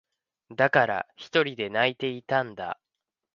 [0.55, 2.79] だから、ひとりで泣いていたんだ。